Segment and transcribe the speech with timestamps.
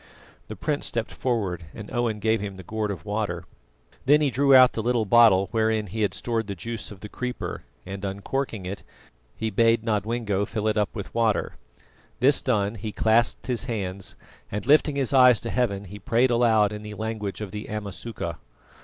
[0.47, 3.45] The prince stepped forward and Owen gave him the gourd of water.
[4.07, 7.07] Then he drew out the little bottle wherein he had stored the juice of the
[7.07, 8.81] creeper, and uncorking it,
[9.35, 11.53] he bade Nodwengo fill it up with water.
[12.19, 14.15] This done, he clasped his hands,
[14.51, 18.39] and lifting his eyes to heaven, he prayed aloud in the language of the Amasuka.